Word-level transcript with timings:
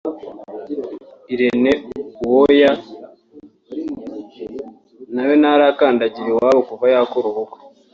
Irene 1.33 1.71
Uwoya 2.23 2.71
na 5.13 5.21
we 5.27 5.33
ntarakandagira 5.41 6.27
iwabo 6.31 6.61
kuva 6.69 6.85
yakora 6.93 7.25
ubukwe 7.29 7.59